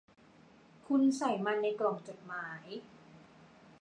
[0.87, 2.65] คุณใส่มันในกล่องจดหมาย